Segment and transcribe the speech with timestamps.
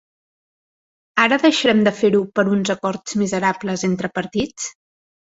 [1.25, 4.67] Ara deixarem de fer-ho per un acord miserable entre partits?